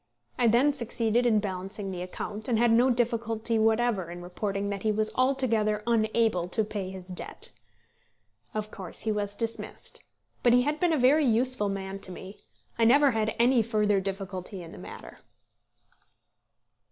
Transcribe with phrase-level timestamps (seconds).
[0.39, 4.81] I then succeeded in balancing the account, and had no difficulty whatever in reporting that
[4.81, 7.51] he was altogether unable to pay his debt.
[8.55, 10.03] Of course he was dismissed;
[10.41, 12.39] but he had been a very useful man to me.
[12.79, 15.19] I never had any further difficulty in the matter.